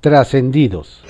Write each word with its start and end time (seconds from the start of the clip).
trascendidos. 0.00 1.02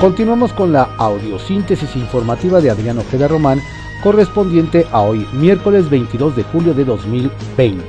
Continuamos 0.00 0.52
con 0.52 0.72
la 0.72 0.82
audiosíntesis 0.98 1.96
informativa 1.96 2.60
de 2.60 2.70
Adriano 2.70 3.00
Ojeda 3.00 3.28
Román, 3.28 3.60
correspondiente 4.02 4.86
a 4.92 5.00
hoy, 5.00 5.26
miércoles 5.32 5.90
22 5.90 6.36
de 6.36 6.42
julio 6.44 6.74
de 6.74 6.84
2020. 6.84 7.82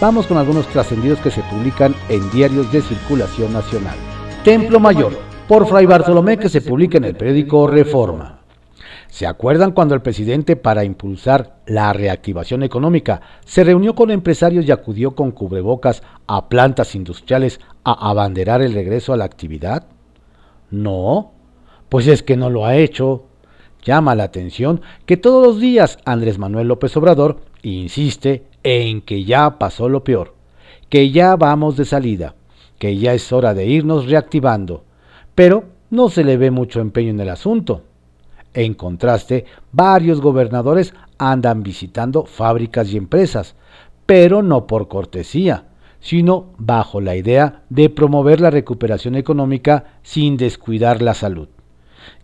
Vamos 0.00 0.26
con 0.26 0.36
algunos 0.36 0.68
trascendidos 0.68 1.18
que 1.18 1.30
se 1.30 1.42
publican 1.44 1.94
en 2.08 2.30
diarios 2.30 2.70
de 2.70 2.82
circulación 2.82 3.52
nacional. 3.52 3.96
Templo 4.44 4.78
Mayor, 4.78 5.12
por 5.48 5.66
Fray 5.66 5.86
Bartolomé, 5.86 6.38
que 6.38 6.48
se 6.48 6.60
publica 6.60 6.98
en 6.98 7.04
el 7.04 7.16
periódico 7.16 7.66
Reforma. 7.66 8.37
¿Se 9.18 9.26
acuerdan 9.26 9.72
cuando 9.72 9.96
el 9.96 10.00
presidente, 10.00 10.54
para 10.54 10.84
impulsar 10.84 11.56
la 11.66 11.92
reactivación 11.92 12.62
económica, 12.62 13.20
se 13.44 13.64
reunió 13.64 13.96
con 13.96 14.12
empresarios 14.12 14.64
y 14.64 14.70
acudió 14.70 15.16
con 15.16 15.32
cubrebocas 15.32 16.04
a 16.28 16.48
plantas 16.48 16.94
industriales 16.94 17.58
a 17.82 18.10
abanderar 18.10 18.62
el 18.62 18.74
regreso 18.74 19.12
a 19.12 19.16
la 19.16 19.24
actividad? 19.24 19.88
No, 20.70 21.32
pues 21.88 22.06
es 22.06 22.22
que 22.22 22.36
no 22.36 22.48
lo 22.48 22.64
ha 22.64 22.76
hecho. 22.76 23.24
Llama 23.82 24.14
la 24.14 24.22
atención 24.22 24.82
que 25.04 25.16
todos 25.16 25.44
los 25.44 25.58
días 25.58 25.98
Andrés 26.04 26.38
Manuel 26.38 26.68
López 26.68 26.96
Obrador 26.96 27.40
insiste 27.62 28.44
en 28.62 29.00
que 29.00 29.24
ya 29.24 29.58
pasó 29.58 29.88
lo 29.88 30.04
peor, 30.04 30.36
que 30.90 31.10
ya 31.10 31.34
vamos 31.34 31.76
de 31.76 31.86
salida, 31.86 32.36
que 32.78 32.96
ya 32.98 33.14
es 33.14 33.32
hora 33.32 33.52
de 33.52 33.66
irnos 33.66 34.08
reactivando, 34.08 34.84
pero 35.34 35.64
no 35.90 36.08
se 36.08 36.22
le 36.22 36.36
ve 36.36 36.52
mucho 36.52 36.80
empeño 36.80 37.10
en 37.10 37.18
el 37.18 37.30
asunto. 37.30 37.82
En 38.58 38.74
contraste, 38.74 39.44
varios 39.70 40.20
gobernadores 40.20 40.92
andan 41.18 41.62
visitando 41.62 42.24
fábricas 42.24 42.92
y 42.92 42.96
empresas, 42.96 43.54
pero 44.06 44.42
no 44.42 44.66
por 44.66 44.88
cortesía, 44.88 45.66
sino 46.00 46.46
bajo 46.58 47.00
la 47.00 47.16
idea 47.16 47.62
de 47.68 47.90
promover 47.90 48.40
la 48.40 48.50
recuperación 48.50 49.14
económica 49.14 49.98
sin 50.02 50.36
descuidar 50.36 51.02
la 51.02 51.14
salud 51.14 51.48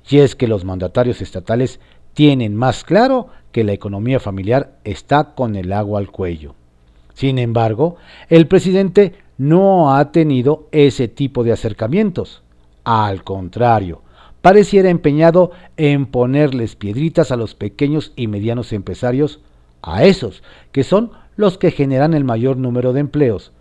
y 0.08 0.18
es 0.18 0.34
que 0.34 0.48
los 0.48 0.64
mandatarios 0.64 1.20
estatales 1.22 1.80
tienen 2.12 2.54
más 2.54 2.84
claro 2.84 3.28
que 3.52 3.64
la 3.64 3.72
economía 3.72 4.20
familiar 4.20 4.78
está 4.84 5.34
con 5.34 5.56
el 5.56 5.72
agua 5.72 5.98
al 5.98 6.10
cuello. 6.10 6.54
Sin 7.14 7.38
embargo, 7.38 7.96
el 8.28 8.46
presidente 8.46 9.14
no 9.38 9.94
ha 9.94 10.12
tenido 10.12 10.68
ese 10.72 11.08
tipo 11.08 11.44
de 11.44 11.52
acercamientos. 11.52 12.42
Al 12.84 13.24
contrario, 13.24 14.02
pareciera 14.44 14.90
empeñado 14.90 15.52
en 15.78 16.04
ponerles 16.04 16.76
piedritas 16.76 17.32
a 17.32 17.36
los 17.36 17.54
pequeños 17.54 18.12
y 18.14 18.26
medianos 18.26 18.74
empresarios, 18.74 19.40
a 19.80 20.04
esos 20.04 20.42
que 20.70 20.84
son 20.84 21.12
los 21.34 21.56
que 21.56 21.70
generan 21.70 22.12
el 22.12 22.24
mayor 22.24 22.58
número 22.58 22.92
de 22.92 23.00
empleos, 23.00 23.52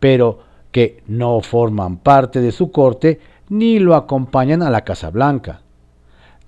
pero 0.00 0.40
que 0.72 1.02
no 1.06 1.40
forman 1.42 1.98
parte 1.98 2.40
de 2.40 2.50
su 2.50 2.72
corte 2.72 3.20
ni 3.48 3.78
lo 3.78 3.94
acompañan 3.94 4.62
a 4.62 4.70
la 4.70 4.82
Casa 4.82 5.10
Blanca 5.10 5.62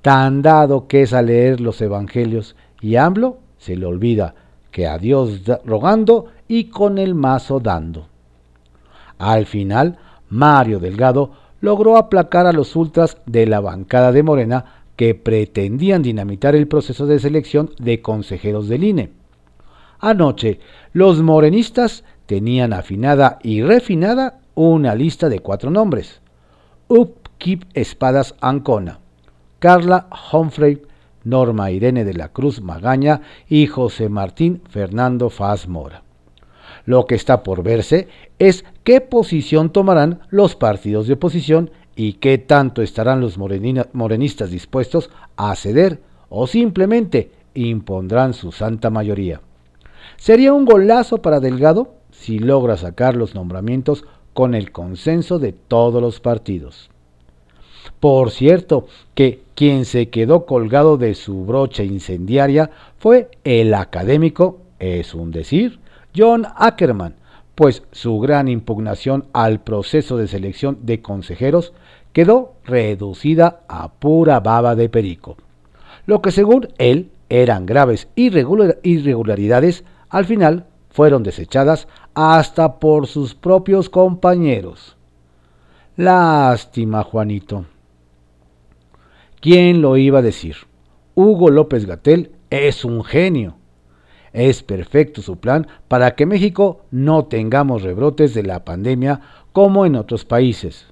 tan 0.05 0.43
dado 0.43 0.87
que 0.87 1.01
es 1.01 1.15
a 1.15 1.23
leer 1.23 1.63
los 1.63 1.81
evangelios 1.81 2.57
y 2.83 2.97
AMLO 2.97 3.39
se 3.57 3.75
le 3.75 3.87
olvida 3.87 4.35
que 4.71 4.87
a 4.87 4.99
Dios 4.99 5.41
rogando 5.65 6.27
y 6.47 6.65
con 6.65 6.99
el 6.99 7.15
mazo 7.15 7.59
dando. 7.59 8.09
Al 9.17 9.47
final, 9.47 9.97
Mario 10.29 10.79
Delgado 10.79 11.31
logró 11.65 11.97
aplacar 11.97 12.47
a 12.47 12.53
los 12.53 12.77
ultras 12.77 13.17
de 13.25 13.47
la 13.47 13.59
bancada 13.59 14.13
de 14.13 14.23
Morena 14.23 14.85
que 14.97 15.15
pretendían 15.15 16.03
dinamitar 16.03 16.55
el 16.55 16.69
proceso 16.69 17.07
de 17.07 17.19
selección 17.19 17.71
de 17.79 18.03
consejeros 18.03 18.69
del 18.69 18.85
INE. 18.85 19.13
Anoche, 19.99 20.61
los 20.93 21.23
morenistas 21.23 22.05
tenían 22.27 22.75
afinada 22.75 23.39
y 23.43 23.63
refinada 23.63 24.41
una 24.55 24.95
lista 24.95 25.31
de 25.31 25.41
cuatro 25.41 25.71
nombres. 25.71 26.21
Upkeep 26.89 27.65
Espadas 27.73 28.35
Ancona, 28.43 29.01
Carla 29.59 30.09
Humphrey, 30.33 30.83
Norma 31.25 31.71
Irene 31.71 32.05
de 32.05 32.13
la 32.13 32.29
Cruz 32.29 32.61
Magaña 32.61 33.23
y 33.49 33.67
José 33.69 34.11
Martín 34.11 34.61
Fernando 34.69 35.31
Faz 35.31 35.67
Mora. 35.67 36.04
Lo 36.85 37.07
que 37.07 37.15
está 37.15 37.43
por 37.43 37.63
verse 37.63 38.09
es 38.39 38.65
qué 38.83 39.01
posición 39.01 39.71
tomarán 39.71 40.21
los 40.31 40.55
partidos 40.55 41.07
de 41.07 41.15
oposición 41.15 41.71
y 41.97 42.15
qué 42.15 42.39
tanto 42.39 42.83
estarán 42.83 43.21
los 43.21 43.39
morenistas 43.39 44.51
dispuestos 44.51 45.11
a 45.37 45.55
ceder 45.57 46.01
o 46.29 46.47
simplemente 46.47 47.31
impondrán 47.55 48.35
su 48.35 48.53
santa 48.53 48.91
mayoría. 48.91 49.41
Sería 50.17 50.53
un 50.53 50.65
golazo 50.65 51.19
para 51.19 51.41
Delgado 51.41 51.95
si 52.11 52.39
logra 52.39 52.77
sacar 52.77 53.17
los 53.17 53.35
nombramientos 53.35 54.05
con 54.33 54.55
el 54.55 54.73
consenso 54.73 55.39
de 55.39 55.53
todos 55.53 56.03
los 56.03 56.21
partidos. 56.21 56.91
Por 58.01 58.31
cierto, 58.31 58.87
que 59.15 59.43
quien 59.55 59.85
se 59.85 60.09
quedó 60.11 60.47
colgado 60.47 60.97
de 60.97 61.15
su 61.15 61.45
brocha 61.45 61.83
incendiaria 61.83 62.71
fue 62.99 63.31
el 63.45 63.75
académico, 63.75 64.59
es 64.79 65.15
un 65.15 65.31
decir, 65.31 65.79
John 66.17 66.47
Ackerman, 66.57 67.17
pues 67.55 67.83
su 67.93 68.19
gran 68.21 68.49
impugnación 68.49 69.27
al 69.33 69.61
proceso 69.61 70.17
de 70.17 70.29
selección 70.29 70.79
de 70.83 71.03
consejeros 71.03 71.73
quedó 72.13 72.55
reducida 72.65 73.61
a 73.69 73.93
pura 73.93 74.41
baba 74.41 74.75
de 74.75 74.89
perico. 74.89 75.37
Lo 76.07 76.23
que 76.23 76.31
según 76.31 76.69
él 76.79 77.11
eran 77.29 77.67
graves 77.67 78.09
irregularidades, 78.15 79.85
al 80.09 80.25
final 80.25 80.67
fueron 80.91 81.23
desechadas 81.23 81.89
hasta 82.15 82.79
por 82.79 83.07
sus 83.07 83.35
propios 83.35 83.91
compañeros. 83.91 84.97
Lástima, 85.97 87.03
Juanito. 87.03 87.67
¿Quién 89.41 89.83
lo 89.83 89.97
iba 89.97 90.21
a 90.21 90.23
decir? 90.23 90.57
Hugo 91.15 91.51
López 91.51 91.87
Gatel 91.87 92.33
es 92.51 92.85
un 92.85 93.05
genio. 93.05 93.57
Es 94.35 94.65
perfecto 94.65 95.23
su 95.23 95.37
plan 95.37 95.69
para 95.87 96.17
que 96.17 96.27
México 96.27 96.81
no 96.91 97.27
tengamos 97.27 97.83
rebrotes 97.83 98.35
de 98.35 98.43
la 98.43 98.65
pandemia 98.65 99.21
como 99.53 99.87
en 99.87 99.95
otros 99.95 100.25
países. 100.25 100.89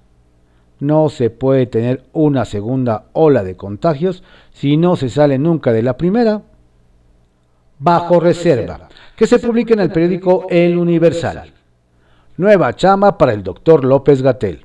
No 0.79 1.09
se 1.09 1.29
puede 1.29 1.67
tener 1.67 2.05
una 2.13 2.45
segunda 2.45 3.07
ola 3.13 3.43
de 3.43 3.57
contagios 3.57 4.23
si 4.53 4.77
no 4.77 4.95
se 4.95 5.09
sale 5.09 5.41
nunca 5.41 5.73
de 5.73 5.83
la 5.83 5.97
primera. 5.97 6.43
Bajo 7.81 8.21
reserva, 8.21 8.89
que 9.17 9.27
se 9.27 9.41
publica 9.41 9.75
en 9.75 9.81
el 9.81 9.91
periódico 9.91 10.47
El 10.49 10.79
Universal. 10.79 11.53
Nueva 12.37 12.77
chama 12.77 13.19
para 13.19 13.33
el 13.33 13.43
doctor 13.43 13.85
López 13.85 14.23
Gatel. 14.23 14.65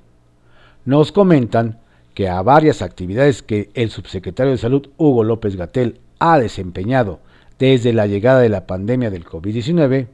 Nos 0.85 1.11
comentan 1.11 1.79
que 2.13 2.29
a 2.29 2.43
varias 2.43 2.83
actividades 2.83 3.41
que 3.41 3.71
el 3.73 3.89
subsecretario 3.89 4.51
de 4.51 4.59
Salud 4.59 4.89
Hugo 4.97 5.23
López 5.23 5.55
Gatel 5.55 5.99
ha 6.19 6.37
desempeñado 6.37 7.21
desde 7.59 7.93
la 7.93 8.07
llegada 8.07 8.39
de 8.39 8.49
la 8.49 8.67
pandemia 8.67 9.09
del 9.09 9.25
COVID-19, 9.25 10.07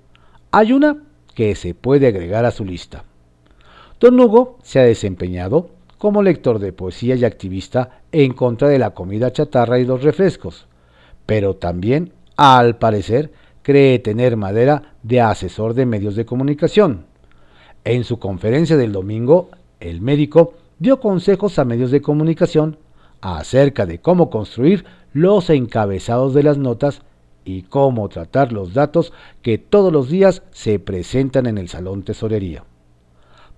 hay 0.51 0.71
una 0.71 0.97
que 1.35 1.55
se 1.55 1.73
puede 1.73 2.07
agregar 2.07 2.45
a 2.45 2.51
su 2.51 2.63
lista. 2.63 3.03
Don 3.99 4.19
Hugo 4.19 4.59
se 4.63 4.79
ha 4.79 4.83
desempeñado 4.83 5.69
como 5.97 6.21
lector 6.21 6.59
de 6.59 6.73
poesía 6.73 7.15
y 7.15 7.25
activista 7.25 8.01
en 8.11 8.33
contra 8.33 8.67
de 8.67 8.79
la 8.79 8.91
comida 8.91 9.31
chatarra 9.31 9.79
y 9.79 9.85
los 9.85 10.03
refrescos, 10.03 10.67
pero 11.25 11.55
también, 11.55 12.11
al 12.35 12.77
parecer, 12.77 13.31
cree 13.61 13.99
tener 13.99 14.35
madera 14.35 14.95
de 15.01 15.21
asesor 15.21 15.73
de 15.73 15.85
medios 15.85 16.15
de 16.15 16.25
comunicación. 16.25 17.05
En 17.85 18.03
su 18.03 18.19
conferencia 18.19 18.77
del 18.77 18.91
domingo, 18.91 19.49
el 19.79 20.01
médico 20.01 20.53
dio 20.79 20.99
consejos 20.99 21.57
a 21.59 21.65
medios 21.65 21.91
de 21.91 22.01
comunicación 22.01 22.77
acerca 23.21 23.85
de 23.85 23.99
cómo 23.99 24.29
construir 24.29 24.85
los 25.13 25.49
encabezados 25.49 26.33
de 26.33 26.43
las 26.43 26.57
notas 26.57 27.01
y 27.45 27.63
cómo 27.63 28.09
tratar 28.09 28.51
los 28.51 28.73
datos 28.73 29.13
que 29.41 29.57
todos 29.57 29.91
los 29.91 30.09
días 30.09 30.43
se 30.51 30.79
presentan 30.79 31.45
en 31.45 31.57
el 31.57 31.69
salón 31.69 32.03
tesorería. 32.03 32.63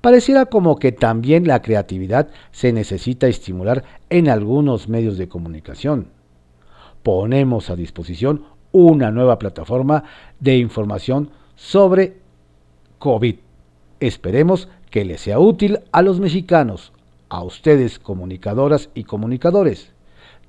Pareciera 0.01 0.45
como 0.45 0.77
que 0.77 0.92
también 0.92 1.48
la 1.48 1.62
creatividad 1.62 2.30
se 2.51 2.71
necesita 2.71 3.27
estimular 3.27 3.83
en 4.10 4.30
algunos 4.30 4.88
medios 4.88 5.18
de 5.18 5.27
comunicación. 5.27 6.10
Ponemos 7.01 7.69
a 7.69 7.75
disposición 7.75 8.44
una 8.71 9.10
nueva 9.10 9.39
plataforma 9.39 10.04
de 10.39 10.57
información 10.57 11.31
sobre 11.56 12.18
COVID. 13.00 13.36
Esperemos 14.00 14.68
que 14.92 15.06
le 15.06 15.18
sea 15.18 15.39
útil 15.39 15.80
a 15.92 16.01
los 16.01 16.19
mexicanos, 16.19 16.92
a 17.30 17.44
ustedes 17.44 17.98
comunicadoras 17.98 18.89
y 18.94 19.06
comunicadores. 19.06 19.94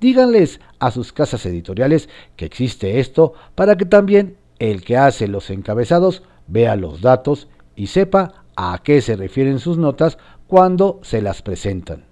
Díganles 0.01 0.61
a 0.79 0.91
sus 0.91 1.13
casas 1.13 1.47
editoriales 1.47 2.09
que 2.37 2.45
existe 2.45 3.01
esto 3.01 3.33
para 3.55 3.77
que 3.77 3.87
también 3.87 4.37
el 4.59 4.85
que 4.85 4.97
hace 4.97 5.29
los 5.29 5.51
encabezados 5.51 6.23
vea 6.47 6.77
los 6.77 7.01
datos 7.01 7.49
y 7.75 7.89
sepa 7.89 8.45
a 8.57 8.79
qué 8.83 9.01
se 9.01 9.17
refieren 9.17 9.59
sus 9.59 9.79
notas 9.79 10.19
cuando 10.47 11.01
se 11.03 11.23
las 11.23 11.43
presentan. 11.43 12.05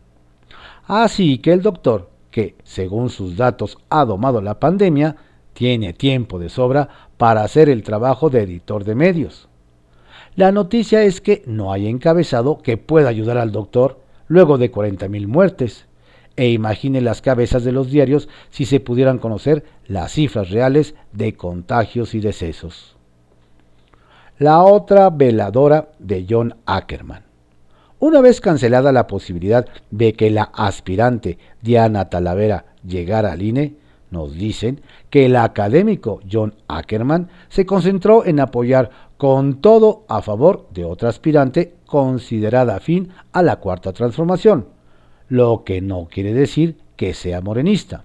Así 0.87 1.39
que 1.39 1.53
el 1.53 1.63
doctor, 1.63 2.11
que 2.31 2.57
según 2.65 3.09
sus 3.09 3.37
datos 3.37 3.79
ha 3.89 4.05
domado 4.05 4.41
la 4.43 4.61
pandemia, 4.61 5.17
tiene 5.53 5.93
tiempo 5.93 6.39
de 6.39 6.49
sobra 6.49 6.89
para 7.17 7.45
hacer 7.45 7.69
el 7.69 7.83
trabajo 7.83 8.29
de 8.29 8.43
editor 8.43 8.85
de 8.85 8.95
medios. 8.95 9.49
La 10.37 10.53
noticia 10.53 11.03
es 11.03 11.21
que 11.21 11.43
no 11.47 11.73
hay 11.73 11.87
encabezado 11.87 12.59
que 12.59 12.77
pueda 12.77 13.09
ayudar 13.09 13.39
al 13.39 13.53
doctor 13.53 14.01
luego 14.27 14.59
de 14.59 14.73
40.000 14.73 15.27
muertes. 15.29 15.87
E 16.37 16.49
imagine 16.51 17.01
las 17.01 17.23
cabezas 17.23 17.65
de 17.65 17.73
los 17.73 17.91
diarios 17.91 18.29
si 18.51 18.65
se 18.65 18.81
pudieran 18.81 19.19
conocer 19.19 19.65
las 19.87 20.13
cifras 20.13 20.51
reales 20.51 20.95
de 21.13 21.35
contagios 21.35 22.15
y 22.15 22.21
decesos. 22.21 22.97
La 24.39 24.63
otra 24.63 25.11
veladora 25.11 25.91
de 26.01 26.27
John 26.29 26.57
Ackerman. 26.67 27.23
Una 28.01 28.21
vez 28.21 28.41
cancelada 28.41 28.91
la 28.91 29.07
posibilidad 29.07 29.67
de 29.91 30.13
que 30.15 30.31
la 30.31 30.51
aspirante 30.53 31.39
Diana 31.63 32.11
Talavera 32.11 32.67
llegara 32.85 33.33
al 33.33 33.43
INE, 33.43 33.77
nos 34.11 34.35
dicen 34.35 34.81
que 35.11 35.27
el 35.27 35.37
académico 35.37 36.21
John 36.31 36.55
Ackerman 36.69 37.29
se 37.49 37.65
concentró 37.65 38.25
en 38.25 38.41
apoyar 38.41 38.91
con 39.17 39.61
todo 39.61 40.05
a 40.09 40.21
favor 40.21 40.69
de 40.73 40.85
otra 40.85 41.09
aspirante 41.09 41.75
considerada 41.87 42.77
afín 42.77 43.11
a 43.33 43.43
la 43.43 43.57
cuarta 43.57 43.93
transformación, 43.93 44.74
lo 45.29 45.65
que 45.65 45.81
no 45.81 46.09
quiere 46.11 46.33
decir 46.33 46.77
que 46.97 47.15
sea 47.15 47.41
morenista. 47.41 48.05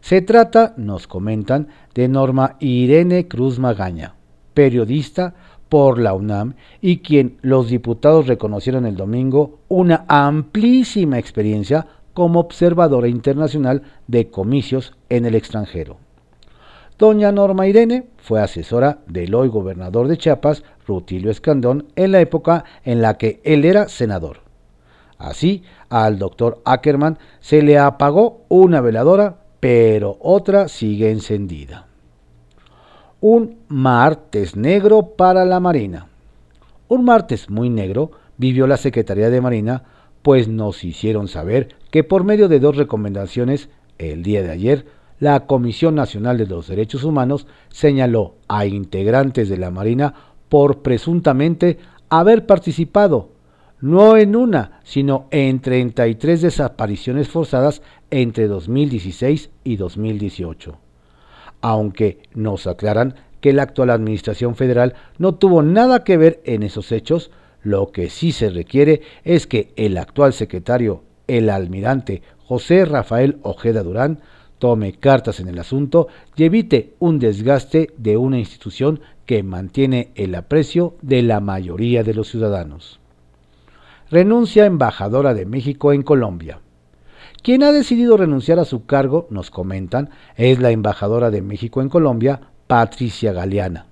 Se 0.00 0.22
trata, 0.22 0.74
nos 0.76 1.06
comentan, 1.06 1.68
de 1.94 2.08
Norma 2.08 2.56
Irene 2.60 3.26
Cruz 3.26 3.58
Magaña, 3.58 4.14
periodista 4.54 5.34
por 5.68 5.98
la 5.98 6.14
UNAM 6.14 6.54
y 6.80 6.98
quien 6.98 7.38
los 7.42 7.68
diputados 7.68 8.26
reconocieron 8.26 8.86
el 8.86 8.96
domingo 8.96 9.58
una 9.68 10.04
amplísima 10.08 11.18
experiencia 11.18 11.86
como 12.14 12.40
observadora 12.40 13.08
internacional 13.08 13.82
de 14.06 14.30
comicios 14.30 14.94
en 15.08 15.26
el 15.26 15.34
extranjero. 15.34 15.98
Doña 16.98 17.30
Norma 17.30 17.68
Irene 17.68 18.06
fue 18.16 18.40
asesora 18.40 18.98
del 19.06 19.34
hoy 19.34 19.48
gobernador 19.48 20.08
de 20.08 20.16
Chiapas, 20.16 20.64
Rutilio 20.84 21.30
Escandón, 21.30 21.86
en 21.94 22.10
la 22.10 22.20
época 22.20 22.64
en 22.84 23.02
la 23.02 23.18
que 23.18 23.40
él 23.44 23.64
era 23.64 23.88
senador. 23.88 24.47
Así, 25.18 25.64
al 25.88 26.18
doctor 26.18 26.62
Ackerman 26.64 27.18
se 27.40 27.62
le 27.62 27.78
apagó 27.78 28.44
una 28.48 28.80
veladora, 28.80 29.38
pero 29.60 30.16
otra 30.20 30.68
sigue 30.68 31.10
encendida. 31.10 31.86
Un 33.20 33.58
martes 33.66 34.54
negro 34.54 35.14
para 35.16 35.44
la 35.44 35.58
Marina. 35.58 36.06
Un 36.86 37.04
martes 37.04 37.50
muy 37.50 37.68
negro 37.68 38.12
vivió 38.36 38.68
la 38.68 38.76
Secretaría 38.76 39.28
de 39.28 39.40
Marina, 39.40 39.82
pues 40.22 40.46
nos 40.46 40.84
hicieron 40.84 41.26
saber 41.26 41.74
que 41.90 42.04
por 42.04 42.22
medio 42.22 42.48
de 42.48 42.60
dos 42.60 42.76
recomendaciones, 42.76 43.68
el 43.98 44.22
día 44.22 44.42
de 44.42 44.50
ayer, 44.50 44.86
la 45.18 45.46
Comisión 45.46 45.96
Nacional 45.96 46.38
de 46.38 46.46
los 46.46 46.68
Derechos 46.68 47.02
Humanos 47.02 47.48
señaló 47.70 48.36
a 48.46 48.66
integrantes 48.66 49.48
de 49.48 49.56
la 49.56 49.72
Marina 49.72 50.14
por 50.48 50.82
presuntamente 50.82 51.78
haber 52.08 52.46
participado 52.46 53.30
no 53.80 54.16
en 54.16 54.34
una, 54.34 54.80
sino 54.84 55.26
en 55.30 55.60
33 55.60 56.42
desapariciones 56.42 57.28
forzadas 57.28 57.82
entre 58.10 58.48
2016 58.48 59.50
y 59.64 59.76
2018. 59.76 60.78
Aunque 61.60 62.18
nos 62.34 62.66
aclaran 62.66 63.14
que 63.40 63.52
la 63.52 63.62
actual 63.62 63.90
Administración 63.90 64.56
Federal 64.56 64.94
no 65.18 65.34
tuvo 65.36 65.62
nada 65.62 66.04
que 66.04 66.16
ver 66.16 66.40
en 66.44 66.62
esos 66.62 66.90
hechos, 66.92 67.30
lo 67.62 67.90
que 67.92 68.10
sí 68.10 68.32
se 68.32 68.50
requiere 68.50 69.02
es 69.24 69.46
que 69.46 69.72
el 69.76 69.98
actual 69.98 70.32
secretario, 70.32 71.02
el 71.26 71.50
almirante 71.50 72.22
José 72.46 72.84
Rafael 72.84 73.38
Ojeda 73.42 73.82
Durán, 73.82 74.20
tome 74.58 74.94
cartas 74.94 75.38
en 75.38 75.48
el 75.48 75.58
asunto 75.58 76.08
y 76.34 76.44
evite 76.44 76.94
un 76.98 77.18
desgaste 77.18 77.90
de 77.96 78.16
una 78.16 78.38
institución 78.38 79.00
que 79.24 79.42
mantiene 79.42 80.10
el 80.16 80.34
aprecio 80.34 80.96
de 81.02 81.22
la 81.22 81.38
mayoría 81.40 82.02
de 82.02 82.14
los 82.14 82.28
ciudadanos. 82.28 82.98
Renuncia 84.10 84.64
embajadora 84.64 85.34
de 85.34 85.44
México 85.44 85.92
en 85.92 86.02
Colombia. 86.02 86.60
Quien 87.42 87.62
ha 87.62 87.72
decidido 87.72 88.16
renunciar 88.16 88.58
a 88.58 88.64
su 88.64 88.86
cargo, 88.86 89.26
nos 89.28 89.50
comentan, 89.50 90.08
es 90.34 90.60
la 90.60 90.70
embajadora 90.70 91.30
de 91.30 91.42
México 91.42 91.82
en 91.82 91.90
Colombia, 91.90 92.40
Patricia 92.66 93.34
Galeana. 93.34 93.84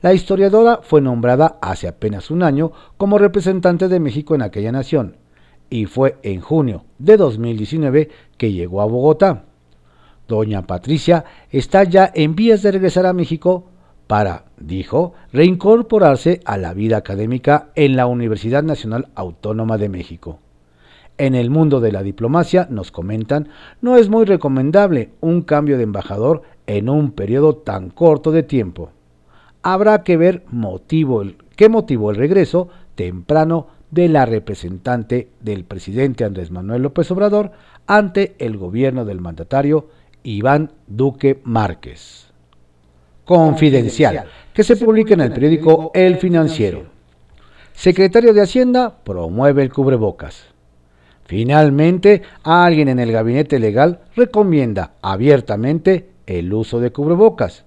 La 0.00 0.14
historiadora 0.14 0.80
fue 0.82 1.02
nombrada 1.02 1.58
hace 1.60 1.86
apenas 1.86 2.30
un 2.30 2.42
año 2.42 2.72
como 2.96 3.18
representante 3.18 3.88
de 3.88 4.00
México 4.00 4.34
en 4.34 4.40
aquella 4.40 4.72
nación, 4.72 5.18
y 5.68 5.84
fue 5.84 6.16
en 6.22 6.40
junio 6.40 6.86
de 6.98 7.18
2019 7.18 8.08
que 8.38 8.52
llegó 8.52 8.80
a 8.80 8.86
Bogotá. 8.86 9.44
Doña 10.28 10.66
Patricia 10.66 11.26
está 11.50 11.84
ya 11.84 12.10
en 12.14 12.34
vías 12.34 12.62
de 12.62 12.72
regresar 12.72 13.04
a 13.04 13.12
México 13.12 13.66
para, 14.12 14.44
dijo, 14.58 15.14
reincorporarse 15.32 16.40
a 16.44 16.58
la 16.58 16.74
vida 16.74 16.98
académica 16.98 17.70
en 17.74 17.96
la 17.96 18.04
Universidad 18.04 18.62
Nacional 18.62 19.08
Autónoma 19.14 19.78
de 19.78 19.88
México. 19.88 20.38
En 21.16 21.34
el 21.34 21.48
mundo 21.48 21.80
de 21.80 21.92
la 21.92 22.02
diplomacia, 22.02 22.66
nos 22.68 22.90
comentan, 22.90 23.48
no 23.80 23.96
es 23.96 24.10
muy 24.10 24.26
recomendable 24.26 25.12
un 25.22 25.40
cambio 25.40 25.78
de 25.78 25.84
embajador 25.84 26.42
en 26.66 26.90
un 26.90 27.12
periodo 27.12 27.56
tan 27.56 27.88
corto 27.88 28.32
de 28.32 28.42
tiempo. 28.42 28.90
Habrá 29.62 30.02
que 30.02 30.18
ver 30.18 30.44
motivo, 30.50 31.22
qué 31.56 31.70
motivó 31.70 32.10
el 32.10 32.18
regreso 32.18 32.68
temprano 32.96 33.68
de 33.90 34.10
la 34.10 34.26
representante 34.26 35.30
del 35.40 35.64
presidente 35.64 36.26
Andrés 36.26 36.50
Manuel 36.50 36.82
López 36.82 37.10
Obrador 37.10 37.52
ante 37.86 38.34
el 38.40 38.58
gobierno 38.58 39.06
del 39.06 39.22
mandatario 39.22 39.88
Iván 40.22 40.70
Duque 40.86 41.40
Márquez. 41.44 42.21
Confidencial, 43.24 44.24
que 44.52 44.64
se 44.64 44.76
publica 44.76 45.14
en 45.14 45.20
el 45.20 45.32
periódico 45.32 45.90
El 45.94 46.16
Financiero. 46.16 46.86
Secretario 47.72 48.34
de 48.34 48.42
Hacienda 48.42 48.96
promueve 49.04 49.62
el 49.62 49.72
cubrebocas. 49.72 50.46
Finalmente, 51.24 52.22
alguien 52.42 52.88
en 52.88 52.98
el 52.98 53.12
gabinete 53.12 53.58
legal 53.58 54.00
recomienda 54.16 54.94
abiertamente 55.02 56.10
el 56.26 56.52
uso 56.52 56.80
de 56.80 56.90
cubrebocas. 56.90 57.64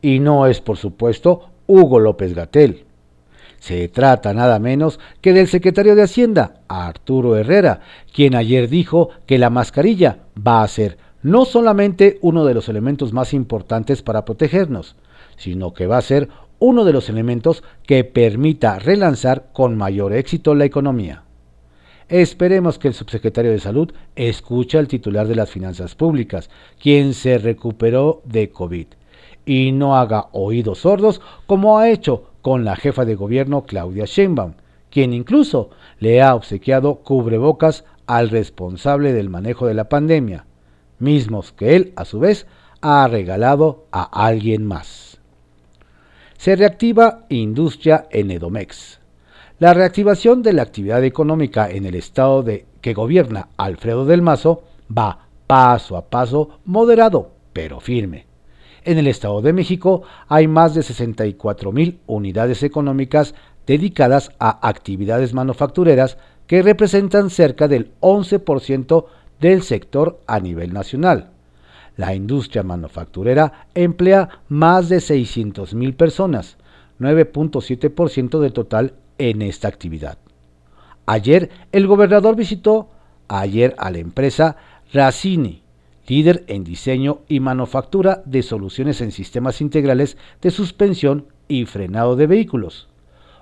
Y 0.00 0.20
no 0.20 0.46
es, 0.46 0.60
por 0.60 0.76
supuesto, 0.76 1.50
Hugo 1.66 2.00
López 2.00 2.34
Gatel. 2.34 2.84
Se 3.58 3.88
trata 3.88 4.34
nada 4.34 4.58
menos 4.58 5.00
que 5.20 5.32
del 5.32 5.48
secretario 5.48 5.94
de 5.94 6.02
Hacienda, 6.02 6.60
Arturo 6.68 7.36
Herrera, 7.36 7.80
quien 8.12 8.34
ayer 8.34 8.68
dijo 8.68 9.10
que 9.26 9.38
la 9.38 9.48
mascarilla 9.48 10.18
va 10.36 10.62
a 10.62 10.68
ser 10.68 10.98
no 11.24 11.46
solamente 11.46 12.18
uno 12.20 12.44
de 12.44 12.52
los 12.52 12.68
elementos 12.68 13.14
más 13.14 13.32
importantes 13.32 14.02
para 14.02 14.26
protegernos, 14.26 14.94
sino 15.36 15.72
que 15.72 15.86
va 15.86 15.96
a 15.96 16.02
ser 16.02 16.28
uno 16.58 16.84
de 16.84 16.92
los 16.92 17.08
elementos 17.08 17.64
que 17.86 18.04
permita 18.04 18.78
relanzar 18.78 19.46
con 19.54 19.76
mayor 19.76 20.12
éxito 20.12 20.54
la 20.54 20.66
economía. 20.66 21.24
Esperemos 22.10 22.78
que 22.78 22.88
el 22.88 22.94
subsecretario 22.94 23.52
de 23.52 23.58
Salud 23.58 23.90
escuche 24.14 24.76
al 24.76 24.86
titular 24.86 25.26
de 25.26 25.34
las 25.34 25.50
finanzas 25.50 25.94
públicas, 25.94 26.50
quien 26.78 27.14
se 27.14 27.38
recuperó 27.38 28.20
de 28.26 28.50
COVID, 28.50 28.86
y 29.46 29.72
no 29.72 29.96
haga 29.96 30.26
oídos 30.32 30.80
sordos 30.80 31.22
como 31.46 31.78
ha 31.78 31.88
hecho 31.88 32.32
con 32.42 32.66
la 32.66 32.76
jefa 32.76 33.06
de 33.06 33.14
gobierno 33.14 33.64
Claudia 33.64 34.04
Sheinbaum, 34.04 34.52
quien 34.90 35.14
incluso 35.14 35.70
le 36.00 36.20
ha 36.20 36.34
obsequiado 36.34 36.96
cubrebocas 36.96 37.86
al 38.06 38.28
responsable 38.28 39.14
del 39.14 39.30
manejo 39.30 39.66
de 39.66 39.72
la 39.72 39.88
pandemia, 39.88 40.44
mismos 41.04 41.52
que 41.52 41.76
él, 41.76 41.92
a 41.94 42.04
su 42.04 42.18
vez, 42.18 42.48
ha 42.80 43.06
regalado 43.06 43.86
a 43.92 44.26
alguien 44.26 44.66
más. 44.66 45.20
Se 46.36 46.56
reactiva 46.56 47.26
industria 47.28 48.06
en 48.10 48.30
Edomex. 48.30 49.00
La 49.60 49.72
reactivación 49.72 50.42
de 50.42 50.52
la 50.52 50.62
actividad 50.62 51.04
económica 51.04 51.70
en 51.70 51.86
el 51.86 51.94
estado 51.94 52.42
de, 52.42 52.66
que 52.80 52.92
gobierna 52.92 53.50
Alfredo 53.56 54.04
del 54.04 54.20
Mazo 54.20 54.64
va 54.90 55.28
paso 55.46 55.96
a 55.96 56.06
paso, 56.10 56.58
moderado, 56.64 57.30
pero 57.52 57.80
firme. 57.80 58.26
En 58.84 58.98
el 58.98 59.06
Estado 59.06 59.40
de 59.40 59.52
México 59.52 60.02
hay 60.28 60.46
más 60.46 60.74
de 60.74 60.82
64 60.82 61.72
mil 61.72 62.00
unidades 62.06 62.62
económicas 62.62 63.34
dedicadas 63.66 64.30
a 64.38 64.68
actividades 64.68 65.32
manufactureras 65.32 66.18
que 66.46 66.62
representan 66.62 67.30
cerca 67.30 67.68
del 67.68 67.92
11% 68.00 69.06
del 69.40 69.62
sector 69.62 70.20
a 70.26 70.40
nivel 70.40 70.72
nacional. 70.72 71.30
La 71.96 72.14
industria 72.14 72.62
manufacturera 72.62 73.68
emplea 73.74 74.40
más 74.48 74.88
de 74.88 74.96
600.000 74.96 75.94
personas, 75.94 76.56
9.7% 76.98 78.40
del 78.40 78.52
total 78.52 78.94
en 79.18 79.42
esta 79.42 79.68
actividad. 79.68 80.18
Ayer 81.06 81.50
el 81.70 81.86
gobernador 81.86 82.34
visitó 82.34 82.90
ayer 83.28 83.74
a 83.78 83.90
la 83.90 83.98
empresa 83.98 84.56
Racini, 84.92 85.62
líder 86.06 86.44
en 86.48 86.64
diseño 86.64 87.20
y 87.28 87.40
manufactura 87.40 88.22
de 88.26 88.42
soluciones 88.42 89.00
en 89.00 89.12
sistemas 89.12 89.60
integrales 89.60 90.16
de 90.40 90.50
suspensión 90.50 91.26
y 91.48 91.66
frenado 91.66 92.16
de 92.16 92.26
vehículos, 92.26 92.88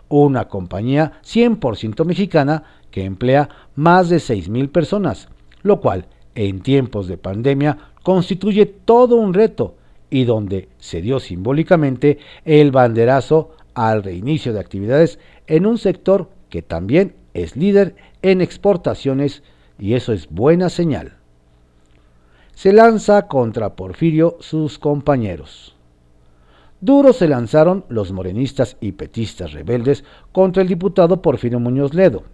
una 0.09 0.49
compañía 0.49 1.21
100% 1.25 2.05
mexicana 2.05 2.65
que 2.91 3.05
emplea 3.05 3.49
más 3.75 4.09
de 4.09 4.17
6.000 4.17 4.71
personas, 4.71 5.29
lo 5.63 5.81
cual 5.81 6.07
en 6.35 6.61
tiempos 6.61 7.09
de 7.09 7.19
pandemia 7.19 7.79
constituye 8.03 8.67
todo 8.67 9.17
un 9.17 9.35
reto 9.35 9.77
y 10.11 10.25
donde 10.25 10.69
se 10.79 11.01
dio 11.01 11.21
simbólicamente 11.21 12.19
el 12.45 12.71
banderazo 12.71 13.53
al 13.75 14.03
reinicio 14.03 14.53
de 14.53 14.61
actividades 14.61 15.19
en 15.47 15.67
un 15.67 15.79
sector 15.79 16.29
que 16.51 16.63
también 16.63 17.15
es 17.35 17.57
líder 17.57 17.97
en 18.21 18.41
exportaciones 18.41 19.43
y 19.79 19.95
eso 19.95 20.13
es 20.13 20.29
buena 20.29 20.69
señal. 20.69 21.15
Se 22.55 22.73
lanza 22.73 23.27
contra 23.27 23.75
Porfirio 23.75 24.37
sus 24.41 24.79
compañeros. 24.79 25.75
Duro 26.81 27.13
se 27.13 27.29
lanzaron 27.29 27.85
los 27.89 28.13
morenistas 28.13 28.77
y 28.81 28.93
petistas 28.93 29.53
rebeldes 29.53 30.05
contra 30.33 30.63
el 30.63 30.69
diputado 30.69 31.23
Porfirio 31.23 31.61
Muñoz 31.61 31.95
Ledo. 31.95 32.25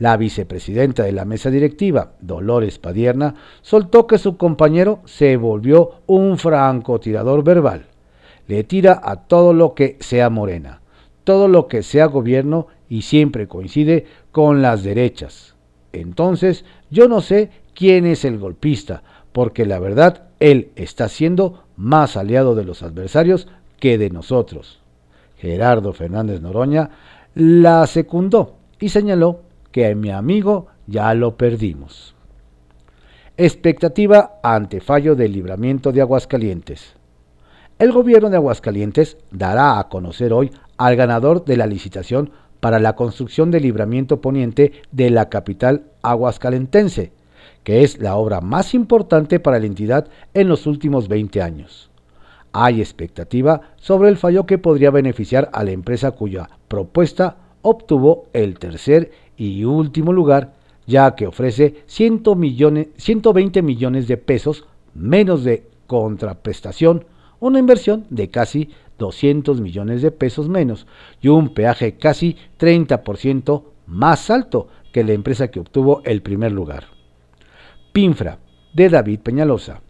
La 0.00 0.16
vicepresidenta 0.16 1.02
de 1.02 1.12
la 1.12 1.26
mesa 1.26 1.50
directiva, 1.50 2.12
Dolores 2.22 2.78
Padierna, 2.78 3.34
soltó 3.60 4.06
que 4.06 4.16
su 4.16 4.38
compañero 4.38 5.00
se 5.04 5.36
volvió 5.36 6.00
un 6.06 6.38
francotirador 6.38 7.44
verbal. 7.44 7.84
Le 8.48 8.64
tira 8.64 8.98
a 9.04 9.26
todo 9.26 9.52
lo 9.52 9.74
que 9.74 9.98
sea 10.00 10.30
morena, 10.30 10.80
todo 11.22 11.48
lo 11.48 11.68
que 11.68 11.82
sea 11.82 12.06
gobierno 12.06 12.68
y 12.88 13.02
siempre 13.02 13.46
coincide 13.46 14.06
con 14.32 14.62
las 14.62 14.82
derechas. 14.82 15.54
Entonces, 15.92 16.64
yo 16.90 17.06
no 17.06 17.20
sé 17.20 17.50
quién 17.74 18.06
es 18.06 18.24
el 18.24 18.38
golpista, 18.38 19.02
porque 19.32 19.66
la 19.66 19.78
verdad, 19.80 20.28
él 20.40 20.70
está 20.76 21.10
siendo 21.10 21.64
más 21.76 22.16
aliado 22.16 22.54
de 22.54 22.64
los 22.64 22.82
adversarios 22.82 23.48
que 23.78 23.98
de 23.98 24.08
nosotros. 24.08 24.80
Gerardo 25.36 25.92
Fernández 25.92 26.40
Noroña 26.40 26.88
la 27.34 27.86
secundó 27.86 28.56
y 28.80 28.88
señaló 28.88 29.49
que 29.72 29.86
a 29.86 29.94
mi 29.94 30.10
amigo 30.10 30.66
ya 30.86 31.12
lo 31.14 31.36
perdimos. 31.36 32.14
Expectativa 33.36 34.38
ante 34.42 34.80
fallo 34.80 35.14
del 35.14 35.32
libramiento 35.32 35.92
de 35.92 36.00
Aguascalientes. 36.02 36.94
El 37.78 37.92
gobierno 37.92 38.28
de 38.28 38.36
Aguascalientes 38.36 39.16
dará 39.30 39.78
a 39.78 39.88
conocer 39.88 40.32
hoy 40.32 40.50
al 40.76 40.96
ganador 40.96 41.44
de 41.44 41.56
la 41.56 41.66
licitación 41.66 42.30
para 42.60 42.78
la 42.78 42.94
construcción 42.94 43.50
del 43.50 43.62
libramiento 43.62 44.20
poniente 44.20 44.72
de 44.92 45.10
la 45.10 45.30
capital 45.30 45.84
aguascalentense, 46.02 47.12
que 47.64 47.82
es 47.82 47.98
la 47.98 48.16
obra 48.16 48.40
más 48.40 48.74
importante 48.74 49.40
para 49.40 49.58
la 49.58 49.66
entidad 49.66 50.08
en 50.34 50.48
los 50.48 50.66
últimos 50.66 51.08
20 51.08 51.40
años. 51.40 51.90
Hay 52.52 52.80
expectativa 52.80 53.60
sobre 53.76 54.08
el 54.08 54.16
fallo 54.16 54.44
que 54.44 54.58
podría 54.58 54.90
beneficiar 54.90 55.48
a 55.52 55.64
la 55.64 55.70
empresa 55.70 56.10
cuya 56.10 56.50
propuesta 56.68 57.36
obtuvo 57.62 58.26
el 58.32 58.58
tercer 58.58 59.10
y 59.40 59.64
último 59.64 60.12
lugar, 60.12 60.52
ya 60.86 61.14
que 61.14 61.26
ofrece 61.26 61.82
100 61.86 62.22
millones, 62.36 62.88
120 62.98 63.62
millones 63.62 64.06
de 64.06 64.18
pesos 64.18 64.66
menos 64.92 65.44
de 65.44 65.64
contraprestación, 65.86 67.06
una 67.40 67.58
inversión 67.58 68.04
de 68.10 68.28
casi 68.28 68.68
200 68.98 69.62
millones 69.62 70.02
de 70.02 70.10
pesos 70.10 70.50
menos 70.50 70.86
y 71.22 71.28
un 71.28 71.54
peaje 71.54 71.96
casi 71.96 72.36
30% 72.58 73.62
más 73.86 74.28
alto 74.28 74.68
que 74.92 75.04
la 75.04 75.14
empresa 75.14 75.48
que 75.48 75.60
obtuvo 75.60 76.02
el 76.04 76.20
primer 76.20 76.52
lugar. 76.52 76.84
Pinfra, 77.92 78.38
de 78.74 78.90
David 78.90 79.20
Peñalosa, 79.20 79.80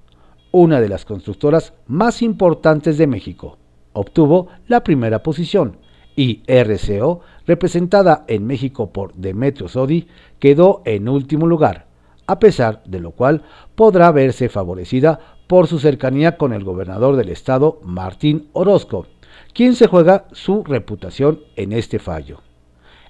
una 0.53 0.81
de 0.81 0.89
las 0.89 1.05
constructoras 1.05 1.73
más 1.89 2.23
importantes 2.23 2.99
de 2.99 3.09
México, 3.09 3.59
obtuvo 3.95 4.47
la 4.69 4.85
primera 4.85 5.25
posición 5.25 5.77
y 6.17 6.43
RCO, 6.47 7.21
representada 7.47 8.25
en 8.29 8.47
México 8.47 8.93
por 8.93 9.15
Demetrio 9.15 9.69
Sodi, 9.69 10.09
quedó 10.39 10.83
en 10.85 11.09
último 11.09 11.47
lugar, 11.47 11.87
a 12.27 12.39
pesar 12.39 12.83
de 12.85 13.01
lo 13.01 13.13
cual 13.13 13.43
podrá 13.75 14.11
verse 14.13 14.49
favorecida 14.49 15.19
por 15.47 15.67
su 15.67 15.79
cercanía 15.79 16.37
con 16.37 16.53
el 16.53 16.63
gobernador 16.63 17.17
del 17.17 17.29
estado, 17.29 17.81
Martín 17.83 18.49
Orozco, 18.53 19.07
quien 19.53 19.75
se 19.75 19.87
juega 19.89 20.27
su 20.33 20.63
reputación 20.63 21.41
en 21.57 21.73
este 21.73 21.99
fallo. 21.99 22.41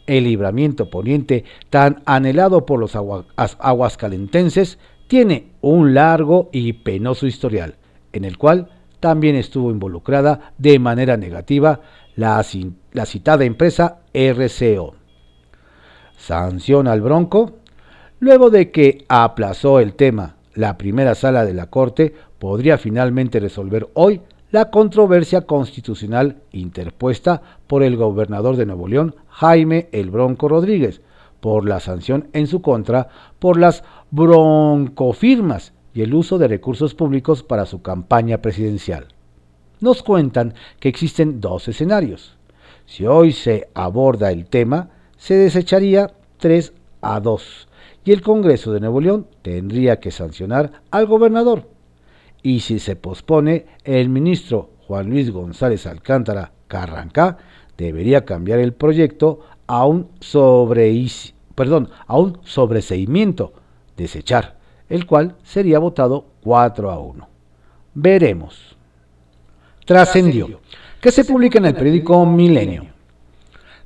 El 0.07 0.25
libramiento 0.25 0.88
poniente, 0.88 1.45
tan 1.69 2.02
anhelado 2.07 2.64
por 2.64 2.80
los 2.80 2.97
aguascalentenses, 2.97 4.78
tiene 5.07 5.52
un 5.61 5.92
largo 5.92 6.49
y 6.52 6.73
penoso 6.73 7.26
historial, 7.26 7.76
en 8.12 8.25
el 8.25 8.38
cual 8.38 8.71
también 9.00 9.37
estuvo 9.37 9.71
involucrada 9.71 10.52
de 10.57 10.78
manera 10.78 11.16
negativa 11.16 11.80
la, 12.16 12.42
la 12.93 13.07
citada 13.07 13.45
empresa 13.45 14.01
RCO. 14.13 14.95
Sanciona 16.17 16.93
al 16.93 17.01
Bronco. 17.01 17.53
Luego 18.19 18.51
de 18.51 18.71
que 18.71 19.05
aplazó 19.09 19.81
el 19.81 19.95
tema 19.95 20.37
la 20.55 20.77
primera 20.77 21.15
sala 21.15 21.45
de 21.45 21.55
la 21.55 21.67
Corte 21.71 22.15
podría 22.39 22.77
finalmente 22.77 23.41
resolver 23.41 23.89
hoy 23.95 24.21
la 24.51 24.71
controversia 24.71 25.43
constitucional 25.43 26.43
interpuesta 26.53 27.41
por 27.67 27.83
el 27.83 27.97
gobernador 27.97 28.57
de 28.57 28.67
Nuevo 28.67 28.89
León, 28.89 29.15
Jaime 29.29 29.89
El 29.93 30.11
Bronco 30.11 30.49
Rodríguez, 30.49 31.01
por 31.41 31.69
la 31.69 31.81
sanción 31.81 32.29
en 32.33 32.47
su 32.47 32.61
contra 32.61 33.09
por 33.39 33.59
las 33.59 33.85
broncofirmas 34.11 35.73
y 35.95 36.03
el 36.03 36.15
uso 36.15 36.39
de 36.39 36.49
recursos 36.49 36.95
públicos 36.95 37.43
para 37.43 37.65
su 37.65 37.81
campaña 37.81 38.39
presidencial. 38.39 39.07
Nos 39.81 40.03
cuentan 40.03 40.55
que 40.79 40.89
existen 40.89 41.41
dos 41.41 41.69
escenarios. 41.69 42.37
Si 42.91 43.07
hoy 43.07 43.31
se 43.31 43.69
aborda 43.73 44.33
el 44.33 44.47
tema, 44.47 44.91
se 45.17 45.35
desecharía 45.35 46.11
3 46.39 46.73
a 47.03 47.21
2 47.21 47.69
y 48.05 48.11
el 48.11 48.21
Congreso 48.21 48.73
de 48.73 48.81
Nuevo 48.81 49.01
León 49.01 49.29
tendría 49.43 50.01
que 50.01 50.11
sancionar 50.11 50.83
al 50.91 51.07
gobernador. 51.07 51.69
Y 52.43 52.59
si 52.59 52.81
se 52.81 52.97
pospone, 52.97 53.67
el 53.85 54.09
ministro 54.09 54.71
Juan 54.89 55.09
Luis 55.09 55.31
González 55.31 55.87
Alcántara 55.87 56.51
Carrancá 56.67 57.39
debería 57.79 58.25
cambiar 58.25 58.59
el 58.59 58.73
proyecto 58.73 59.39
a 59.69 59.87
un, 59.87 60.09
sobre, 60.19 60.93
perdón, 61.55 61.91
a 62.09 62.19
un 62.19 62.41
sobreseimiento, 62.43 63.53
desechar, 63.97 64.57
el 64.89 65.07
cual 65.07 65.37
sería 65.45 65.79
votado 65.79 66.27
4 66.43 66.91
a 66.91 66.99
1. 66.99 67.29
Veremos. 67.95 68.77
Trascendió, 69.87 70.61
que 71.00 71.11
se 71.11 71.25
publica 71.25 71.59
en 71.59 71.66
el 71.66 71.75
periódico 71.75 72.25
Milenio. 72.26 72.87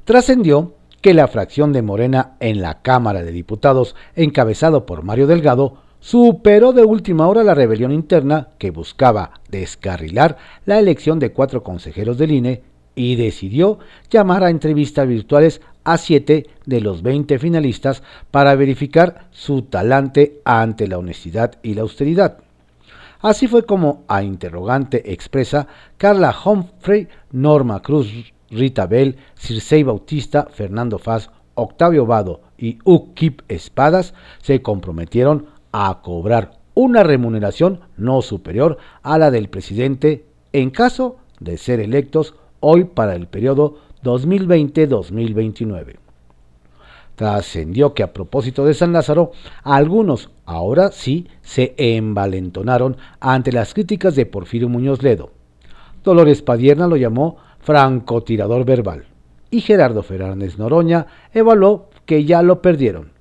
Trascendió 0.04 0.74
que 1.00 1.14
la 1.14 1.28
fracción 1.28 1.72
de 1.72 1.82
Morena 1.82 2.32
en 2.40 2.60
la 2.60 2.82
Cámara 2.82 3.22
de 3.22 3.30
Diputados, 3.30 3.94
encabezado 4.16 4.86
por 4.86 5.02
Mario 5.02 5.26
Delgado, 5.26 5.78
superó 6.00 6.72
de 6.72 6.82
última 6.82 7.28
hora 7.28 7.44
la 7.44 7.54
rebelión 7.54 7.92
interna 7.92 8.48
que 8.58 8.70
buscaba 8.70 9.40
descarrilar 9.48 10.36
la 10.66 10.78
elección 10.78 11.18
de 11.18 11.32
cuatro 11.32 11.62
consejeros 11.62 12.18
del 12.18 12.32
INE 12.32 12.62
y 12.94 13.16
decidió 13.16 13.78
llamar 14.10 14.44
a 14.44 14.50
entrevistas 14.50 15.08
virtuales 15.08 15.60
a 15.84 15.98
siete 15.98 16.46
de 16.66 16.80
los 16.80 17.02
20 17.02 17.38
finalistas 17.38 18.02
para 18.30 18.54
verificar 18.54 19.28
su 19.30 19.62
talante 19.62 20.40
ante 20.44 20.88
la 20.88 20.98
honestidad 20.98 21.58
y 21.62 21.74
la 21.74 21.82
austeridad. 21.82 22.43
Así 23.24 23.46
fue 23.46 23.64
como 23.64 24.04
a 24.06 24.22
interrogante 24.22 25.14
expresa 25.14 25.66
Carla 25.96 26.36
Humphrey, 26.44 27.08
Norma 27.32 27.80
Cruz 27.80 28.12
Rita 28.50 28.86
Bell, 28.86 29.16
Circei 29.34 29.82
Bautista, 29.82 30.46
Fernando 30.52 30.98
Faz, 30.98 31.30
Octavio 31.54 32.04
Vado 32.04 32.42
y 32.58 32.76
Ukip 32.84 33.40
Espadas 33.48 34.12
se 34.42 34.60
comprometieron 34.60 35.46
a 35.72 36.02
cobrar 36.02 36.58
una 36.74 37.02
remuneración 37.02 37.80
no 37.96 38.20
superior 38.20 38.76
a 39.02 39.16
la 39.16 39.30
del 39.30 39.48
presidente 39.48 40.26
en 40.52 40.68
caso 40.68 41.16
de 41.40 41.56
ser 41.56 41.80
electos 41.80 42.34
hoy 42.60 42.84
para 42.84 43.14
el 43.14 43.26
periodo 43.26 43.78
2020-2029. 44.02 46.03
Trascendió 47.16 47.94
que 47.94 48.02
a 48.02 48.12
propósito 48.12 48.64
de 48.64 48.74
San 48.74 48.92
Lázaro, 48.92 49.32
algunos 49.62 50.30
ahora 50.44 50.90
sí 50.90 51.28
se 51.42 51.74
envalentonaron 51.76 52.96
ante 53.20 53.52
las 53.52 53.72
críticas 53.72 54.16
de 54.16 54.26
Porfirio 54.26 54.68
Muñoz 54.68 55.02
Ledo. 55.02 55.30
Dolores 56.02 56.42
Padierna 56.42 56.86
lo 56.86 56.96
llamó 56.96 57.36
francotirador 57.60 58.64
verbal. 58.64 59.06
Y 59.50 59.60
Gerardo 59.60 60.02
Fernández 60.02 60.58
Noroña 60.58 61.06
evaluó 61.32 61.88
que 62.04 62.24
ya 62.24 62.42
lo 62.42 62.60
perdieron. 62.60 63.12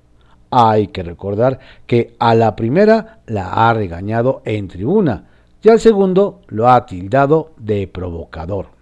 Hay 0.50 0.88
que 0.88 1.02
recordar 1.02 1.58
que 1.86 2.14
a 2.18 2.34
la 2.34 2.54
primera 2.56 3.20
la 3.26 3.68
ha 3.68 3.74
regañado 3.74 4.42
en 4.44 4.68
tribuna 4.68 5.28
y 5.62 5.68
al 5.68 5.80
segundo 5.80 6.42
lo 6.48 6.68
ha 6.68 6.84
tildado 6.84 7.52
de 7.56 7.88
provocador. 7.88 8.73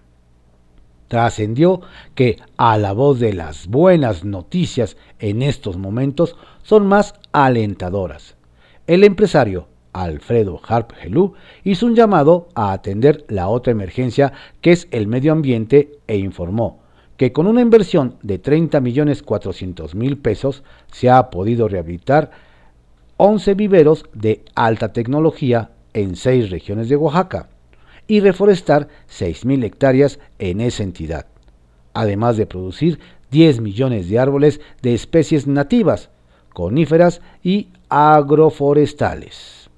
Trascendió 1.12 1.82
que 2.14 2.38
a 2.56 2.78
la 2.78 2.94
voz 2.94 3.20
de 3.20 3.34
las 3.34 3.66
buenas 3.66 4.24
noticias 4.24 4.96
en 5.18 5.42
estos 5.42 5.76
momentos 5.76 6.36
son 6.62 6.86
más 6.86 7.12
alentadoras. 7.32 8.36
El 8.86 9.04
empresario 9.04 9.66
Alfredo 9.92 10.58
Harp 10.66 10.92
Helú, 11.02 11.34
hizo 11.64 11.84
un 11.84 11.94
llamado 11.94 12.48
a 12.54 12.72
atender 12.72 13.26
la 13.28 13.48
otra 13.48 13.72
emergencia 13.72 14.32
que 14.62 14.72
es 14.72 14.88
el 14.90 15.06
medio 15.06 15.32
ambiente 15.32 15.98
e 16.06 16.16
informó 16.16 16.80
que 17.18 17.30
con 17.30 17.46
una 17.46 17.60
inversión 17.60 18.16
de 18.22 18.38
30 18.38 18.80
millones 18.80 19.22
400 19.22 19.94
mil 19.94 20.16
pesos 20.16 20.62
se 20.90 21.10
ha 21.10 21.28
podido 21.28 21.68
rehabilitar 21.68 22.30
11 23.18 23.52
viveros 23.52 24.06
de 24.14 24.46
alta 24.54 24.94
tecnología 24.94 25.72
en 25.92 26.16
seis 26.16 26.48
regiones 26.48 26.88
de 26.88 26.96
Oaxaca 26.96 27.50
y 28.06 28.20
reforestar 28.20 28.88
6 29.06 29.44
mil 29.44 29.64
hectáreas 29.64 30.18
en 30.38 30.60
esa 30.60 30.82
entidad. 30.82 31.26
además 31.94 32.38
de 32.38 32.46
producir 32.46 33.00
10 33.30 33.60
millones 33.60 34.08
de 34.08 34.18
árboles 34.18 34.60
de 34.80 34.94
especies 34.94 35.46
nativas, 35.46 36.10
coníferas 36.54 37.20
y 37.42 37.68
agroforestales. 37.88 39.68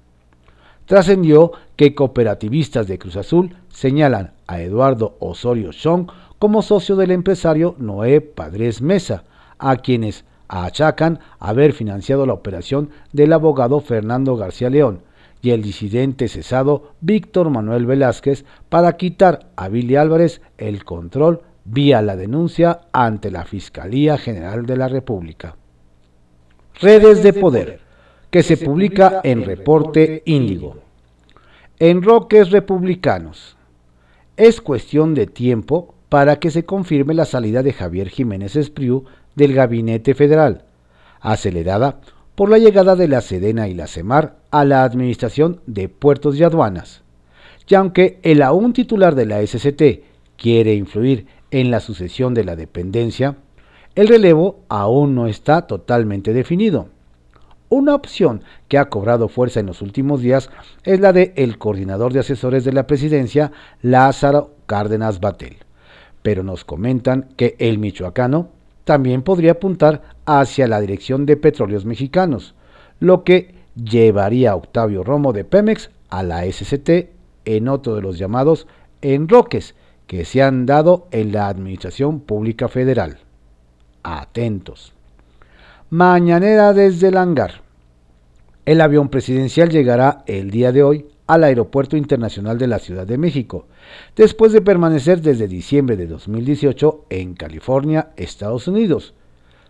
Trascendió 0.85 1.51
que 1.75 1.95
cooperativistas 1.95 2.87
de 2.87 2.99
Cruz 2.99 3.17
Azul 3.17 3.55
señalan 3.69 4.33
a 4.47 4.61
Eduardo 4.61 5.17
Osorio 5.19 5.71
Chong 5.71 6.07
como 6.37 6.61
socio 6.61 6.95
del 6.95 7.11
empresario 7.11 7.75
Noé 7.79 8.21
Padres 8.21 8.81
Mesa, 8.81 9.23
a 9.57 9.77
quienes 9.77 10.25
achacan 10.47 11.19
haber 11.39 11.73
financiado 11.73 12.25
la 12.25 12.33
operación 12.33 12.91
del 13.13 13.33
abogado 13.33 13.79
Fernando 13.79 14.35
García 14.37 14.69
León 14.69 15.01
y 15.45 15.51
el 15.51 15.61
disidente 15.61 16.27
cesado 16.27 16.93
Víctor 17.01 17.51
Manuel 17.51 17.85
Velázquez 17.85 18.45
para 18.67 18.97
quitar 18.97 19.51
a 19.55 19.69
Billy 19.69 19.95
Álvarez 19.95 20.41
el 20.57 20.83
control 20.83 21.43
vía 21.65 22.01
la 22.01 22.15
denuncia 22.15 22.81
ante 22.91 23.29
la 23.29 23.45
Fiscalía 23.45 24.17
General 24.17 24.65
de 24.65 24.75
la 24.75 24.87
República. 24.87 25.55
Redes 26.81 27.21
de 27.21 27.31
Poder, 27.31 27.79
que 28.31 28.41
se 28.41 28.57
publica 28.57 29.21
en 29.23 29.45
Reporte 29.45 30.23
Índigo. 30.25 30.77
Enroques 31.77 32.49
republicanos. 32.49 33.55
Es 34.37 34.61
cuestión 34.61 35.13
de 35.13 35.27
tiempo 35.27 35.93
para 36.09 36.37
que 36.37 36.49
se 36.49 36.65
confirme 36.65 37.13
la 37.13 37.25
salida 37.25 37.61
de 37.61 37.71
Javier 37.71 38.09
Jiménez 38.09 38.55
Espriu 38.55 39.05
del 39.35 39.53
Gabinete 39.53 40.15
Federal, 40.15 40.65
acelerada 41.21 41.99
por 42.35 42.49
la 42.49 42.57
llegada 42.57 42.95
de 42.95 43.07
la 43.07 43.21
Sedena 43.21 43.67
y 43.67 43.73
la 43.73 43.87
CEMAR 43.87 44.35
a 44.51 44.65
la 44.65 44.83
Administración 44.83 45.61
de 45.65 45.89
Puertos 45.89 46.37
y 46.37 46.43
Aduanas. 46.43 47.01
Y 47.67 47.75
aunque 47.75 48.19
el 48.21 48.41
aún 48.41 48.73
titular 48.73 49.15
de 49.15 49.25
la 49.25 49.45
SCT 49.45 50.03
quiere 50.37 50.75
influir 50.75 51.27
en 51.51 51.71
la 51.71 51.79
sucesión 51.79 52.33
de 52.33 52.43
la 52.43 52.55
dependencia, 52.55 53.37
el 53.95 54.09
relevo 54.09 54.59
aún 54.67 55.15
no 55.15 55.27
está 55.27 55.65
totalmente 55.67 56.33
definido. 56.33 56.89
Una 57.69 57.95
opción 57.95 58.43
que 58.67 58.77
ha 58.77 58.89
cobrado 58.89 59.27
fuerza 59.27 59.59
en 59.59 59.65
los 59.65 59.81
últimos 59.81 60.21
días 60.21 60.49
es 60.83 60.99
la 60.99 61.13
de 61.13 61.33
el 61.35 61.57
coordinador 61.57 62.13
de 62.13 62.19
asesores 62.19 62.63
de 62.63 62.73
la 62.73 62.85
presidencia, 62.85 63.51
Lázaro 63.81 64.51
Cárdenas 64.65 65.19
Batel. 65.19 65.57
Pero 66.21 66.43
nos 66.43 66.65
comentan 66.65 67.29
que 67.37 67.55
el 67.57 67.79
michoacano 67.79 68.49
también 68.85 69.23
podría 69.23 69.53
apuntar 69.53 70.01
hacia 70.25 70.67
la 70.67 70.79
dirección 70.79 71.25
de 71.25 71.35
petróleos 71.35 71.85
mexicanos, 71.85 72.55
lo 72.99 73.23
que 73.23 73.55
llevaría 73.75 74.51
a 74.51 74.55
Octavio 74.55 75.03
Romo 75.03 75.33
de 75.33 75.43
Pemex 75.43 75.89
a 76.09 76.23
la 76.23 76.45
SCT 76.49 77.09
en 77.43 77.67
otro 77.67 77.95
de 77.95 78.01
los 78.01 78.17
llamados 78.17 78.67
enroques 79.01 79.75
que 80.07 80.23
se 80.23 80.41
han 80.41 80.65
dado 80.65 81.07
en 81.11 81.31
la 81.33 81.47
Administración 81.47 82.19
Pública 82.19 82.67
Federal. 82.67 83.17
Atentos. 84.03 84.93
Mañanera 85.89 86.73
desde 86.73 87.09
el 87.09 87.17
hangar. 87.17 87.61
El 88.65 88.81
avión 88.81 89.09
presidencial 89.09 89.69
llegará 89.69 90.23
el 90.27 90.51
día 90.51 90.71
de 90.71 90.83
hoy 90.83 91.05
al 91.27 91.43
Aeropuerto 91.43 91.97
Internacional 91.97 92.57
de 92.57 92.67
la 92.67 92.79
Ciudad 92.79 93.07
de 93.07 93.17
México, 93.17 93.65
después 94.15 94.51
de 94.51 94.61
permanecer 94.61 95.21
desde 95.21 95.47
diciembre 95.47 95.97
de 95.97 96.07
2018 96.07 97.05
en 97.09 97.33
California, 97.33 98.09
Estados 98.15 98.67
Unidos. 98.67 99.13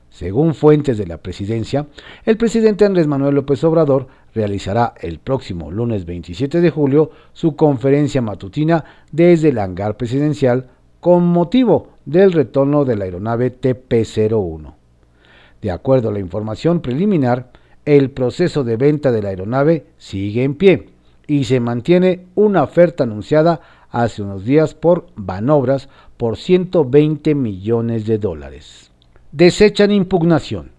Según 0.09 0.53
fuentes 0.53 0.97
de 0.97 1.07
la 1.07 1.17
presidencia, 1.17 1.87
el 2.25 2.37
presidente 2.37 2.85
Andrés 2.85 3.07
Manuel 3.07 3.35
López 3.35 3.63
Obrador 3.63 4.07
realizará 4.33 4.93
el 5.01 5.19
próximo 5.19 5.71
lunes 5.71 6.05
27 6.05 6.61
de 6.61 6.69
julio 6.69 7.11
su 7.33 7.55
conferencia 7.55 8.21
matutina 8.21 8.85
desde 9.11 9.49
el 9.49 9.59
hangar 9.59 9.97
presidencial 9.97 10.69
con 10.99 11.25
motivo 11.25 11.89
del 12.05 12.31
retorno 12.31 12.85
de 12.85 12.95
la 12.95 13.05
aeronave 13.05 13.53
TP-01. 13.59 14.73
De 15.61 15.71
acuerdo 15.71 16.09
a 16.09 16.13
la 16.13 16.19
información 16.19 16.81
preliminar, 16.81 17.51
el 17.85 18.09
proceso 18.09 18.63
de 18.63 18.77
venta 18.77 19.11
de 19.11 19.21
la 19.21 19.29
aeronave 19.29 19.85
sigue 19.97 20.43
en 20.43 20.55
pie 20.55 20.94
y 21.27 21.45
se 21.45 21.59
mantiene 21.59 22.27
una 22.35 22.63
oferta 22.63 23.03
anunciada 23.03 23.61
hace 23.89 24.21
unos 24.21 24.45
días 24.45 24.73
por 24.73 25.07
Banobras 25.15 25.89
por 26.17 26.37
120 26.37 27.35
millones 27.35 28.05
de 28.05 28.17
dólares. 28.17 28.91
Desechan 29.31 29.91
impugnación. 29.91 30.71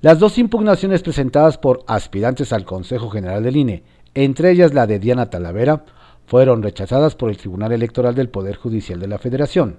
Las 0.00 0.18
dos 0.18 0.38
impugnaciones 0.38 1.02
presentadas 1.02 1.58
por 1.58 1.84
aspirantes 1.86 2.52
al 2.52 2.64
Consejo 2.64 3.10
General 3.10 3.42
del 3.42 3.56
INE, 3.56 3.82
entre 4.14 4.50
ellas 4.50 4.72
la 4.72 4.86
de 4.86 4.98
Diana 4.98 5.28
Talavera, 5.28 5.84
fueron 6.26 6.62
rechazadas 6.62 7.16
por 7.16 7.30
el 7.30 7.36
Tribunal 7.36 7.72
Electoral 7.72 8.14
del 8.14 8.28
Poder 8.28 8.56
Judicial 8.56 8.98
de 8.98 9.08
la 9.08 9.18
Federación. 9.18 9.78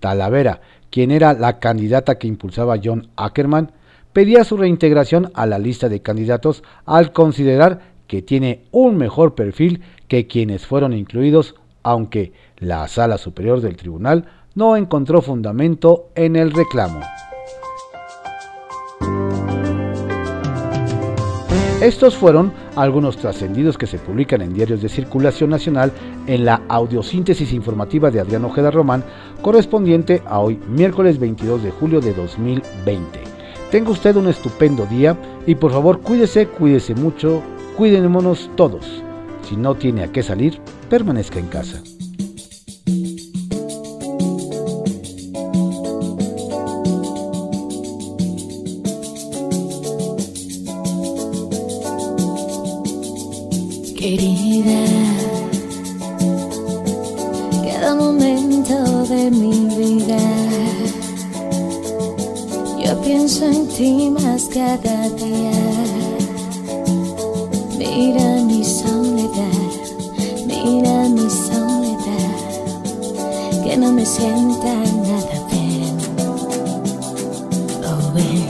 Talavera, 0.00 0.60
quien 0.90 1.10
era 1.10 1.34
la 1.34 1.58
candidata 1.58 2.16
que 2.16 2.28
impulsaba 2.28 2.78
John 2.82 3.08
Ackerman, 3.16 3.72
pedía 4.12 4.44
su 4.44 4.56
reintegración 4.56 5.30
a 5.34 5.44
la 5.46 5.58
lista 5.58 5.88
de 5.88 6.00
candidatos 6.00 6.62
al 6.86 7.12
considerar 7.12 7.93
que 8.06 8.22
tiene 8.22 8.64
un 8.70 8.96
mejor 8.96 9.34
perfil 9.34 9.82
que 10.08 10.26
quienes 10.26 10.66
fueron 10.66 10.92
incluidos, 10.92 11.54
aunque 11.82 12.32
la 12.58 12.86
Sala 12.88 13.18
Superior 13.18 13.60
del 13.60 13.76
Tribunal 13.76 14.26
no 14.54 14.76
encontró 14.76 15.20
fundamento 15.20 16.10
en 16.14 16.36
el 16.36 16.52
reclamo. 16.52 17.00
Estos 21.80 22.16
fueron 22.16 22.50
algunos 22.76 23.18
trascendidos 23.18 23.76
que 23.76 23.86
se 23.86 23.98
publican 23.98 24.40
en 24.40 24.54
diarios 24.54 24.80
de 24.80 24.88
circulación 24.88 25.50
nacional 25.50 25.92
en 26.26 26.46
la 26.46 26.62
audiosíntesis 26.68 27.52
informativa 27.52 28.10
de 28.10 28.20
Adrián 28.20 28.44
Ojeda 28.46 28.70
Román, 28.70 29.04
correspondiente 29.42 30.22
a 30.24 30.38
hoy, 30.38 30.58
miércoles 30.66 31.18
22 31.18 31.62
de 31.62 31.70
julio 31.72 32.00
de 32.00 32.14
2020. 32.14 33.20
Tenga 33.70 33.90
usted 33.90 34.16
un 34.16 34.28
estupendo 34.28 34.86
día 34.86 35.14
y 35.46 35.56
por 35.56 35.72
favor 35.72 36.00
cuídese, 36.00 36.46
cuídese 36.46 36.94
mucho, 36.94 37.42
Cuidémonos 37.76 38.50
todos. 38.54 39.02
Si 39.48 39.56
no 39.56 39.74
tiene 39.74 40.04
a 40.04 40.12
qué 40.12 40.22
salir, 40.22 40.60
permanezca 40.88 41.40
en 41.40 41.48
casa. 41.48 41.82
Querida, 53.98 54.84
cada 57.64 57.96
momento 57.96 59.04
de 59.08 59.30
mi 59.32 59.66
vida, 59.76 60.18
yo 62.84 63.02
pienso 63.02 63.46
en 63.46 63.66
ti 63.66 64.10
más 64.10 64.48
cada 64.54 65.08
día. 65.10 66.23
Mira 67.76 68.42
mi 68.46 68.64
soledad, 68.64 69.50
mira 70.46 71.08
mi 71.08 71.28
soledad, 71.28 72.38
que 73.64 73.76
no 73.76 73.92
me 73.92 74.06
sienta 74.06 74.74
nada 75.08 75.46
bien. 75.50 75.96
Oh, 77.84 78.12
ven, 78.14 78.46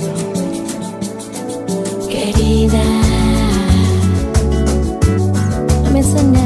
querida, 2.08 2.84
no 5.82 5.90
me 5.90 6.00
he 6.00 6.43